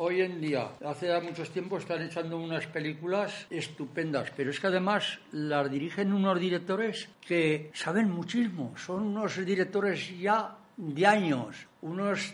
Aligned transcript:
hoy 0.00 0.20
en 0.20 0.40
día, 0.40 0.70
hace 0.84 1.08
ya 1.08 1.20
muchos 1.20 1.50
tiempos 1.50 1.82
están 1.82 2.02
echando 2.02 2.38
unas 2.38 2.66
películas 2.68 3.46
estupendas, 3.50 4.30
pero 4.36 4.50
es 4.50 4.60
que 4.60 4.68
además 4.68 5.18
las 5.32 5.68
dirigen 5.68 6.12
unos 6.12 6.38
directores 6.38 7.08
que 7.20 7.70
saben 7.74 8.08
muchísimo, 8.08 8.74
son 8.76 9.02
unos 9.08 9.44
directores 9.44 10.16
ya 10.20 10.56
de 10.76 11.04
años, 11.04 11.66
unos 11.82 12.32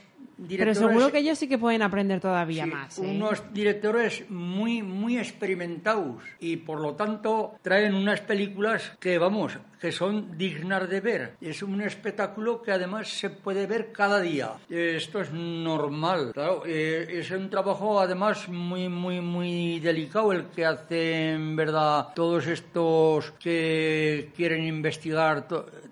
pero 0.49 0.75
seguro 0.75 1.11
que 1.11 1.19
ellos 1.19 1.39
sí 1.39 1.49
que 1.49 1.59
pueden 1.59 1.83
aprender 1.83 2.21
todavía 2.21 2.67
más. 2.67 2.99
¿eh? 2.99 3.03
Unos 3.03 3.43
directores 3.53 4.29
muy, 4.31 4.83
muy 4.83 5.19
experimentados 5.19 6.23
y 6.41 6.57
por 6.57 6.81
lo 6.81 6.95
tanto 6.95 7.55
traen 7.63 7.95
unas 7.95 8.21
películas 8.21 8.93
que, 8.99 9.19
vamos, 9.19 9.59
que 9.81 9.93
son 9.93 10.37
dignas 10.37 10.89
de 10.89 11.01
ver. 11.01 11.37
Es 11.41 11.63
un 11.63 11.81
espectáculo 11.81 12.63
que 12.63 12.73
además 12.73 13.09
se 13.09 13.31
puede 13.31 13.67
ver 13.67 13.93
cada 13.93 14.21
día. 14.21 14.53
Esto 14.69 15.21
es 15.21 15.33
normal. 15.33 16.33
Claro, 16.33 16.63
eh, 16.67 17.07
es 17.11 17.31
un 17.31 17.51
trabajo 17.51 18.01
además 18.01 18.49
muy, 18.49 18.89
muy, 18.89 19.21
muy 19.21 19.81
delicado 19.81 20.33
el 20.33 20.47
que 20.47 20.65
hacen, 20.65 21.57
verdad, 21.57 22.09
todos 22.15 22.47
estos 22.47 23.33
que 23.33 24.31
quieren 24.37 24.65
investigar 24.65 25.47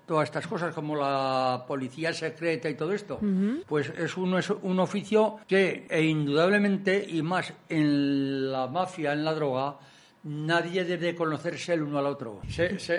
todas 0.05 0.25
estas 0.25 0.47
cosas 0.47 0.73
como 0.73 0.95
la 0.95 1.63
policía 1.67 2.13
secreta 2.13 2.69
y 2.69 2.75
todo 2.75 2.93
esto. 2.93 3.19
Pues 3.67 3.89
es 3.89 4.17
un 4.17 4.37
es 4.37 4.49
un 4.49 4.79
oficio 4.79 5.37
que, 5.47 5.87
e 5.89 6.03
indudablemente, 6.03 7.05
y 7.07 7.21
más 7.21 7.53
en 7.69 8.51
la 8.51 8.67
mafia, 8.67 9.13
en 9.13 9.23
la 9.23 9.33
droga, 9.33 9.77
nadie 10.23 10.83
debe 10.83 11.15
conocerse 11.15 11.73
el 11.73 11.83
uno 11.83 11.99
al 11.99 12.07
otro. 12.07 12.41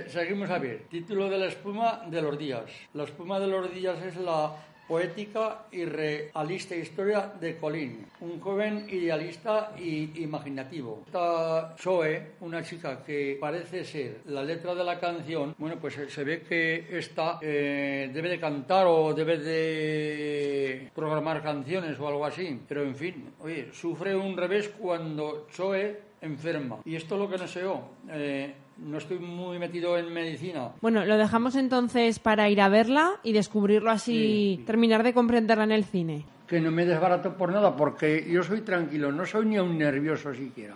seguimos 0.09 0.51
a 0.51 0.59
ver. 0.59 0.87
Título 0.91 1.29
de 1.29 1.39
la 1.39 1.47
espuma 1.47 2.03
de 2.09 2.23
los 2.23 2.39
días. 2.39 2.65
La 2.93 3.05
espuma 3.05 3.41
de 3.41 3.47
los 3.47 3.73
días 3.73 4.03
es 4.03 4.17
la 4.17 4.53
poética 4.87 5.67
y 5.73 5.85
realista 5.85 6.77
historia 6.77 7.33
de 7.41 7.57
Colin, 7.57 8.07
un 8.21 8.41
joven 8.41 8.87
idealista 8.89 9.73
y 9.79 10.23
imaginativo. 10.23 11.03
Esta 11.07 11.75
Zoe, 11.79 12.35
una 12.41 12.63
chica 12.63 13.03
que 13.05 13.37
parece 13.41 13.85
ser 13.85 14.21
la 14.27 14.43
letra 14.43 14.75
de 14.75 14.85
la 14.85 14.99
canción, 14.99 15.55
bueno, 15.59 15.77
pues 15.81 15.95
se 15.95 16.25
ve 16.25 16.43
que 16.43 16.87
esta 16.91 17.39
eh, 17.41 18.11
debe 18.13 18.29
de 18.29 18.41
cantar 18.41 18.87
o 18.87 19.15
debe 19.15 19.39
de 19.39 20.91
programar 20.95 21.43
canciones 21.43 21.99
o 21.99 22.09
algo 22.09 22.25
así, 22.25 22.61
pero 22.69 22.83
en 22.83 22.95
fin, 22.95 23.33
oye, 23.41 23.69
sufre 23.73 24.15
un 24.15 24.37
revés 24.37 24.69
cuando 24.79 25.47
Zoe 25.51 26.15
enferma. 26.21 26.79
Y 26.85 26.97
esto 26.97 27.15
es 27.15 27.21
lo 27.21 27.29
que 27.29 27.39
no 27.39 27.47
yo. 27.47 27.89
Eh, 28.11 28.55
no 28.79 28.99
estoy 28.99 29.19
muy 29.19 29.59
metido 29.59 29.97
en 29.99 30.13
medicina. 30.13 30.71
Bueno, 30.81 31.05
lo 31.05 31.17
dejamos 31.17 31.55
entonces 31.57 32.19
para 32.19 32.49
ir 32.49 32.61
a 32.61 32.69
verla 32.69 33.13
y 33.23 33.33
descubrirlo 33.33 33.91
así, 33.91 34.63
terminar 34.67 35.03
de 35.03 35.15
comprenderla 35.15 35.65
en 35.65 35.73
el 35.73 35.85
cine. 35.85 36.25
Que 36.47 36.61
no 36.61 36.71
me 36.71 36.85
desbarato 36.85 37.37
por 37.37 37.53
nada, 37.53 37.75
porque 37.75 38.27
yo 38.31 38.43
soy 38.43 38.61
tranquilo, 38.61 39.11
no 39.13 39.25
soy 39.25 39.47
ni 39.47 39.59
un 39.59 39.79
nervioso 39.79 40.35
siquiera. 40.35 40.75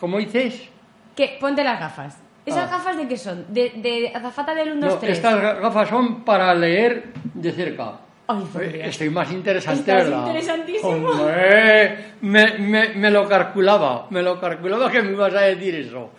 ¿Cómo 0.00 0.18
dices? 0.18 0.68
Que 1.14 1.36
ponte 1.40 1.62
las 1.62 1.78
gafas. 1.78 2.18
¿Esas 2.44 2.68
ah. 2.68 2.76
gafas 2.76 2.96
de 2.96 3.08
qué 3.08 3.16
son? 3.16 3.46
¿De, 3.48 3.70
de 3.76 4.12
azafata 4.14 4.54
del 4.54 4.72
1, 4.72 4.86
2, 4.86 5.00
3? 5.00 5.16
Estas 5.16 5.60
gafas 5.60 5.88
son 5.88 6.24
para 6.24 6.54
leer 6.54 7.12
de 7.32 7.52
cerca. 7.52 8.00
Ay, 8.26 8.80
Estoy 8.84 9.10
más 9.10 9.30
interesante, 9.32 9.80
Estás 9.80 10.08
interesantísimo. 10.08 11.10
me, 12.22 12.58
me, 12.58 12.88
me, 12.94 13.10
lo 13.10 13.28
calculaba, 13.28 14.06
me 14.10 14.22
lo 14.22 14.40
calculaba 14.40 14.90
que 14.90 15.02
me 15.02 15.12
ibas 15.12 15.34
a 15.34 15.40
decir 15.42 15.74
eso. 15.74 16.10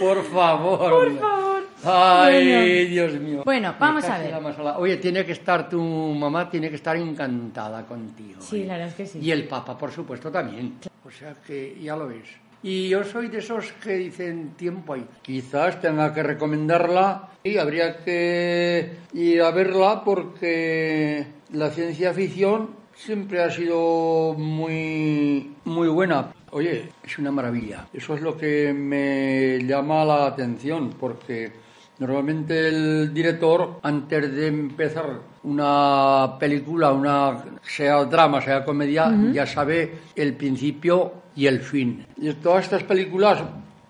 Por 0.00 0.24
favor. 0.24 0.78
Por 0.78 1.18
favor. 1.20 1.62
Ay, 1.84 2.86
Dios 2.86 3.12
mío. 3.14 3.42
Bueno, 3.44 3.74
vamos 3.78 4.04
a 4.04 4.18
ver. 4.18 4.34
Oye, 4.76 4.96
tiene 4.98 5.24
que 5.24 5.32
estar 5.32 5.68
tu 5.68 5.80
mamá, 5.80 6.48
tiene 6.48 6.68
que 6.68 6.76
estar 6.76 6.96
encantada 6.96 7.84
contigo. 7.84 8.40
Sí, 8.40 8.64
la 8.64 8.74
verdad 8.74 8.88
es 8.88 8.94
que 8.94 9.06
sí. 9.06 9.18
Y 9.20 9.30
el 9.30 9.44
Papa, 9.48 9.76
por 9.76 9.90
supuesto, 9.90 10.30
también. 10.30 10.78
O 11.04 11.10
sea 11.10 11.34
que 11.46 11.76
ya 11.80 11.96
lo 11.96 12.08
ves. 12.08 12.28
Y 12.62 12.88
yo 12.88 13.02
soy 13.02 13.28
de 13.28 13.38
esos 13.38 13.72
que 13.82 13.94
dicen 13.94 14.54
tiempo 14.56 14.94
ahí. 14.94 15.04
Quizás 15.22 15.80
tenga 15.80 16.14
que 16.14 16.22
recomendarla 16.22 17.30
y 17.42 17.58
habría 17.58 17.96
que 18.04 18.98
ir 19.14 19.42
a 19.42 19.50
verla 19.50 20.02
porque 20.04 21.26
la 21.52 21.70
ciencia 21.70 22.12
ficción 22.14 22.70
siempre 22.94 23.42
ha 23.42 23.50
sido 23.50 24.34
muy, 24.34 25.54
muy 25.64 25.88
buena. 25.88 26.32
Oye, 26.52 26.90
es 27.02 27.18
una 27.18 27.32
maravilla. 27.32 27.88
Eso 27.92 28.14
es 28.14 28.20
lo 28.20 28.36
que 28.36 28.72
me 28.72 29.58
llama 29.66 30.04
la 30.04 30.26
atención, 30.26 30.90
porque 31.00 31.50
normalmente 31.98 32.68
el 32.68 33.12
director, 33.12 33.80
antes 33.82 34.34
de 34.34 34.46
empezar 34.46 35.31
una 35.44 36.36
película, 36.38 36.92
una 36.92 37.44
sea 37.62 38.04
drama, 38.04 38.40
sea 38.40 38.64
comedia, 38.64 39.12
ya 39.32 39.46
sabe 39.46 39.92
el 40.14 40.34
principio 40.34 41.12
y 41.34 41.46
el 41.46 41.60
fin. 41.60 42.06
Y 42.16 42.32
todas 42.34 42.64
estas 42.64 42.84
películas 42.84 43.42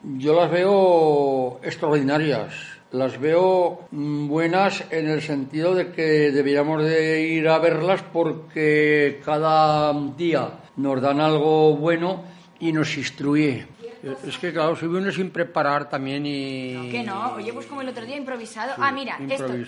yo 0.02 0.34
las 0.34 0.50
veo 0.50 1.60
extraordinarias. 1.62 2.54
Las 2.90 3.18
veo 3.18 3.86
buenas 3.90 4.84
en 4.90 5.08
el 5.08 5.22
sentido 5.22 5.74
de 5.74 5.92
que 5.92 6.30
deberíamos 6.30 6.82
de 6.82 7.22
ir 7.22 7.48
a 7.48 7.58
verlas 7.58 8.02
porque 8.12 9.20
cada 9.24 9.94
día 10.16 10.50
nos 10.76 11.00
dan 11.00 11.20
algo 11.20 11.76
bueno 11.76 12.24
y 12.60 12.72
nos 12.72 12.96
instruye. 12.98 13.66
Es 14.02 14.38
que, 14.38 14.52
claro, 14.52 14.74
soy 14.74 14.88
uno 14.88 15.12
sin 15.12 15.30
preparar 15.30 15.88
también 15.88 16.26
y... 16.26 16.72
No, 16.72 16.90
que 16.90 17.02
no. 17.04 17.34
Oye, 17.34 17.52
pues 17.52 17.66
como 17.66 17.82
el 17.82 17.88
otro 17.88 18.04
día 18.04 18.16
improvisado. 18.16 18.74
ah, 18.78 18.90
mira, 18.90 19.16
esto, 19.28 19.46
el 19.46 19.66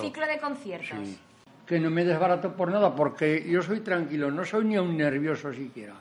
ciclo 0.00 0.26
de 0.26 0.38
conciertos. 0.38 0.98
Que 1.64 1.78
no 1.78 1.90
me 1.90 2.04
desbarato 2.04 2.52
por 2.52 2.70
nada, 2.70 2.94
porque 2.94 3.44
yo 3.48 3.62
soy 3.62 3.80
tranquilo, 3.80 4.30
no 4.30 4.44
soy 4.44 4.64
ni 4.64 4.78
un 4.78 4.96
nervioso 4.96 5.52
siquiera. 5.52 5.94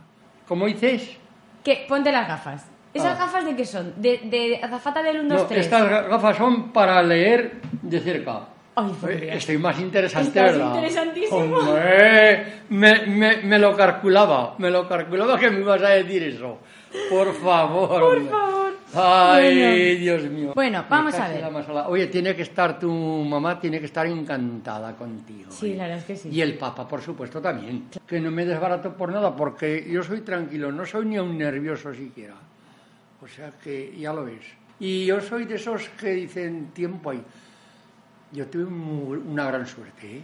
¿Cómo 0.48 0.66
dices? 0.66 1.18
Que 1.64 1.86
ponte 1.88 2.12
las 2.12 2.28
gafas. 2.28 2.66
¿Esas 2.94 3.20
ah. 3.20 3.26
gafas 3.26 3.46
de 3.46 3.56
qué 3.56 3.66
son? 3.66 3.94
¿De, 3.98 4.20
de 4.24 4.60
azafata 4.64 5.04
del 5.04 5.20
1, 5.22 5.36
2, 5.36 5.48
3? 5.48 5.60
Estas 5.66 6.08
gafas 6.08 6.38
son 6.38 6.72
para 6.72 7.02
leer 7.04 7.62
de 7.82 8.00
cerca. 8.00 8.48
Ay, 8.76 9.30
Estoy 9.32 9.58
más 9.58 9.80
interesante, 9.80 10.28
Estás 10.28 10.52
¿verdad? 10.52 10.76
interesantísimo. 10.76 11.62
me, 12.70 13.06
me, 13.08 13.38
me, 13.44 13.60
lo 13.60 13.76
calculaba, 13.76 14.56
me 14.58 14.70
lo 14.70 14.88
calculaba 14.88 15.40
que 15.40 15.50
me 15.50 15.62
ibas 15.62 15.82
a 15.82 15.90
decir 15.90 16.24
eso. 16.24 16.60
Por 17.10 17.34
favor. 17.34 18.00
Por 18.02 18.30
favor. 18.30 18.56
Ay, 18.94 19.96
Dios 19.98 20.24
mío. 20.24 20.54
Bueno, 20.56 20.86
vamos 20.90 21.14
a 21.16 21.28
ver. 21.28 21.44
Oye, 21.88 22.08
tiene 22.08 22.36
que 22.36 22.44
estar 22.44 22.80
tu 22.80 22.92
mamá, 22.92 23.60
tiene 23.60 23.80
que 23.80 23.86
estar 23.86 24.06
encantada 24.08 24.96
contigo. 24.96 25.52
Sí, 25.52 25.72
¿eh? 25.72 25.76
la 25.76 25.84
verdad 25.84 26.00
es 26.00 26.06
que 26.06 26.16
sí. 26.16 26.30
Y 26.32 26.42
el 26.42 26.58
Papa, 26.58 26.88
por 26.88 27.02
supuesto, 27.02 27.42
también. 27.42 27.88
Que 28.08 28.20
no 28.20 28.32
me 28.32 28.46
desbarato 28.46 28.94
por 28.94 29.12
nada, 29.12 29.36
porque 29.36 29.86
yo 29.90 30.04
soy 30.04 30.22
tranquilo, 30.22 30.72
no 30.72 30.86
soy 30.86 31.06
ni 31.06 31.20
un 31.20 31.38
nervioso 31.38 31.94
siquiera. 31.94 32.36
O 33.22 33.28
sea 33.28 33.52
que 33.64 33.94
ya 33.98 34.14
lo 34.14 34.26
ves. 34.26 34.46
Y 34.80 35.06
yo 35.06 35.20
soy 35.22 35.46
de 35.46 35.56
esos 35.56 35.90
que 35.90 36.12
dicen 36.12 36.68
tiempo 36.74 37.10
ahí. 37.10 37.22
Yo 38.36 38.46
tuve 38.48 38.66
una 38.66 39.46
gran 39.46 39.66
suerte, 39.66 40.18
¿eh? 40.18 40.22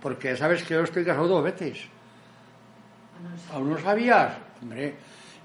Porque 0.00 0.34
sabes 0.38 0.62
que 0.62 0.72
yo 0.72 0.80
estoy 0.80 1.04
casado 1.04 1.28
dos 1.28 1.44
veces. 1.44 1.80
¿Aún 3.52 3.68
no 3.68 3.78
sabías? 3.78 4.32
Hombre, 4.62 4.94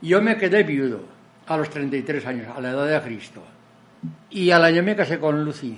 yo 0.01 0.21
me 0.21 0.37
quedé 0.37 0.63
viudo 0.63 1.01
a 1.47 1.57
los 1.57 1.69
33 1.69 2.25
años, 2.25 2.47
a 2.55 2.61
la 2.61 2.69
edad 2.69 2.87
de 2.87 3.01
Cristo. 3.01 3.43
Y 4.29 4.51
al 4.51 4.63
año 4.63 4.81
me 4.83 4.95
casé 4.95 5.19
con 5.19 5.43
Lucy. 5.43 5.77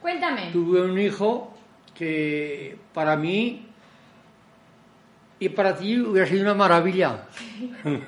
Cuéntame. 0.00 0.52
Tuve 0.52 0.82
un 0.82 0.96
hijo 0.96 1.52
que 1.92 2.78
para 2.94 3.16
mí 3.16 3.66
y 5.40 5.48
para 5.48 5.76
ti 5.76 5.98
hubiera 5.98 6.28
sido 6.28 6.42
una 6.42 6.54
maravilla. 6.54 7.26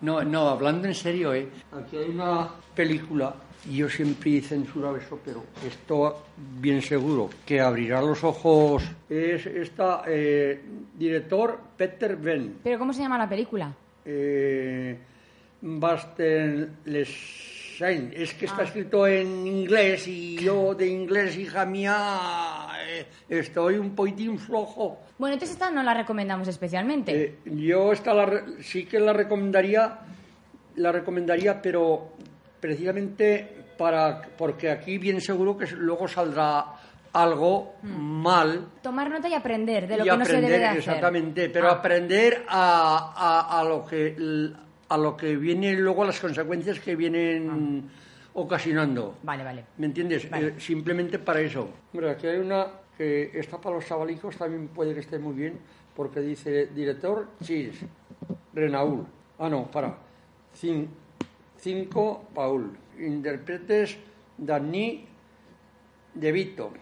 no, 0.00 0.24
no, 0.24 0.48
hablando 0.48 0.88
en 0.88 0.94
serio, 0.94 1.34
¿eh? 1.34 1.50
Aquí 1.72 1.98
hay 1.98 2.08
una 2.08 2.48
película 2.74 3.34
yo 3.68 3.88
siempre 3.88 4.38
he 4.38 4.40
censurado 4.40 4.96
eso, 4.96 5.18
pero 5.24 5.44
esto 5.66 6.24
bien 6.58 6.80
seguro, 6.80 7.30
que 7.44 7.60
abrirá 7.60 8.00
los 8.00 8.24
ojos. 8.24 8.84
Es 9.08 9.46
esta 9.46 10.02
eh, 10.06 10.60
director 10.96 11.58
Peter 11.76 12.16
Ben. 12.16 12.58
¿Pero 12.62 12.78
cómo 12.78 12.92
se 12.92 13.02
llama 13.02 13.18
la 13.18 13.28
película? 13.28 13.74
Eh, 14.04 14.96
Basten 15.62 16.78
Es 16.84 18.34
que 18.34 18.46
está 18.46 18.62
ah. 18.62 18.64
escrito 18.64 19.06
en 19.06 19.46
inglés 19.46 20.08
y 20.08 20.36
yo 20.36 20.74
de 20.74 20.86
inglés, 20.86 21.36
hija 21.36 21.66
mía, 21.66 22.68
eh, 22.88 23.06
estoy 23.28 23.76
un 23.76 23.94
poquitín 23.94 24.38
flojo. 24.38 24.98
Bueno, 25.18 25.34
entonces 25.34 25.54
esta 25.54 25.70
no 25.70 25.82
la 25.82 25.94
recomendamos 25.94 26.48
especialmente. 26.48 27.24
Eh, 27.24 27.34
yo 27.44 27.92
esta 27.92 28.14
sí 28.60 28.86
que 28.86 28.98
la 28.98 29.12
recomendaría, 29.12 29.98
la 30.76 30.92
recomendaría, 30.92 31.60
pero 31.60 32.12
precisamente 32.60 33.64
para 33.76 34.20
porque 34.36 34.70
aquí 34.70 34.98
bien 34.98 35.20
seguro 35.20 35.56
que 35.56 35.66
luego 35.68 36.06
saldrá 36.06 36.66
algo 37.12 37.74
mm. 37.82 38.22
mal. 38.22 38.68
Tomar 38.82 39.10
nota 39.10 39.28
y 39.28 39.34
aprender 39.34 39.88
de 39.88 39.98
lo 39.98 40.04
que 40.04 40.16
no 40.16 40.24
se 40.24 40.40
debe 40.40 40.58
de 40.58 40.66
hacer. 40.66 40.78
Exactamente, 40.78 41.48
pero 41.50 41.68
ah. 41.68 41.72
aprender 41.72 42.44
a, 42.48 43.58
a, 43.58 43.64
lo 43.64 43.84
que 43.84 44.52
a 44.88 44.96
lo 44.98 45.16
que 45.16 45.36
viene 45.36 45.74
luego 45.74 46.04
las 46.04 46.20
consecuencias 46.20 46.78
que 46.80 46.94
vienen 46.94 47.88
ah. 47.88 48.30
ocasionando. 48.34 49.18
Vale, 49.22 49.44
vale. 49.44 49.64
¿Me 49.78 49.86
entiendes? 49.86 50.28
Eh, 50.32 50.54
simplemente 50.58 51.18
para 51.18 51.40
eso. 51.40 51.68
Mira, 51.92 52.12
aquí 52.12 52.26
hay 52.26 52.38
una 52.38 52.66
que 52.96 53.30
está 53.34 53.58
para 53.58 53.76
los 53.76 53.86
chavalicos, 53.86 54.36
también 54.36 54.68
puede 54.68 54.92
que 54.92 55.00
esté 55.00 55.18
muy 55.18 55.34
bien, 55.34 55.58
porque 55.96 56.20
dice 56.20 56.66
director 56.66 57.28
Chis, 57.42 57.84
Renaul. 58.52 59.06
Ah, 59.38 59.48
no, 59.48 59.70
para. 59.70 59.96
Cin- 60.54 60.88
cinco, 61.60 62.24
Paul. 62.34 62.76
Intérpretes, 62.98 63.96
Dani 64.36 65.04
De 66.14 66.32
Vito. 66.32 66.72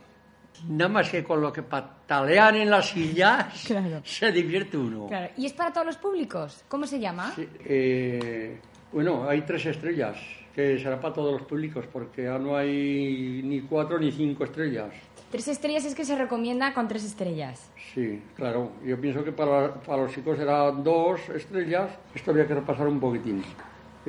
Nada 0.68 0.88
más 0.88 1.08
que 1.10 1.22
con 1.22 1.40
lo 1.40 1.52
que 1.52 1.62
patalean 1.62 2.56
en 2.56 2.70
las 2.70 2.88
sillas 2.90 3.64
Claro. 3.66 4.00
se 4.04 4.32
divierte 4.32 4.76
uno. 4.76 5.06
Claro. 5.06 5.32
¿Y 5.36 5.46
es 5.46 5.52
para 5.52 5.72
todos 5.72 5.86
los 5.86 5.96
públicos? 5.96 6.64
¿Cómo 6.68 6.86
se 6.86 6.98
llama? 6.98 7.32
Sí, 7.36 7.48
eh, 7.64 8.58
bueno, 8.92 9.28
hay 9.28 9.42
tres 9.42 9.66
estrellas, 9.66 10.16
que 10.54 10.78
será 10.78 11.00
para 11.00 11.14
todos 11.14 11.32
los 11.38 11.42
públicos, 11.48 11.84
porque 11.92 12.24
ya 12.24 12.38
no 12.38 12.56
hay 12.56 13.40
ni 13.44 13.60
cuatro 13.60 13.98
ni 14.00 14.10
cinco 14.10 14.44
estrellas. 14.44 14.92
Tres 15.30 15.46
estrellas 15.46 15.84
es 15.84 15.94
que 15.94 16.04
se 16.04 16.16
recomienda 16.16 16.72
con 16.74 16.88
tres 16.88 17.04
estrellas. 17.04 17.70
Sí, 17.94 18.20
claro. 18.34 18.72
Yo 18.84 18.98
pienso 19.00 19.22
que 19.22 19.30
para, 19.30 19.74
para 19.74 20.02
los 20.04 20.12
chicos 20.14 20.38
será 20.38 20.70
dos 20.72 21.20
estrellas. 21.28 21.90
Esto 22.14 22.30
había 22.32 22.46
que 22.48 22.54
repasar 22.54 22.88
un 22.88 22.98
poquitín. 22.98 23.44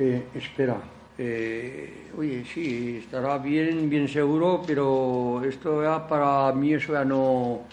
Eh, 0.02 0.22
espera. 0.34 0.78
Eh, 1.18 2.10
oye, 2.16 2.42
sí, 2.46 3.02
estará 3.04 3.36
bien, 3.36 3.90
bien 3.90 4.08
seguro, 4.08 4.62
pero 4.66 5.44
esto 5.44 5.82
ya 5.82 6.08
para 6.08 6.50
mí 6.54 6.72
eso 6.72 6.94
ya 6.94 7.04
no, 7.04 7.66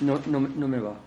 no, 0.00 0.18
no, 0.26 0.40
no 0.40 0.66
me 0.66 0.80
va. 0.80 0.98